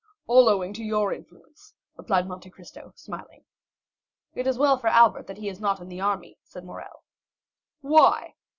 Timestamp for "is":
4.47-4.57, 5.47-5.59